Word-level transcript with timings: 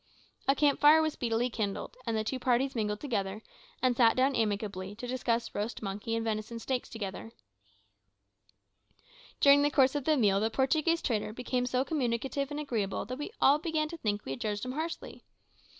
A 0.47 0.55
camp 0.55 0.79
fire 0.79 0.99
was 0.99 1.13
speedily 1.13 1.47
kindled, 1.51 1.95
and 2.07 2.17
the 2.17 2.23
two 2.23 2.39
parties 2.39 2.73
mingled 2.73 2.99
together, 2.99 3.43
and 3.83 3.95
sat 3.95 4.15
down 4.17 4.35
amicably 4.35 4.95
to 4.95 5.05
discuss 5.05 5.53
roast 5.53 5.83
monkey 5.83 6.15
and 6.15 6.23
venison 6.25 6.57
steaks 6.57 6.89
together. 6.89 7.31
During 9.39 9.61
the 9.61 9.69
course 9.69 9.93
of 9.93 10.05
the 10.05 10.17
meal 10.17 10.39
the 10.39 10.49
Portuguese 10.49 11.03
trader 11.03 11.33
became 11.33 11.67
so 11.67 11.85
communicative 11.85 12.49
and 12.49 12.59
agreeable 12.59 13.05
that 13.05 13.19
we 13.19 13.29
all 13.39 13.59
began 13.59 13.87
to 13.89 13.97
think 13.97 14.25
we 14.25 14.31
had 14.31 14.41
judged 14.41 14.65
him 14.65 14.71
harshly. 14.71 15.23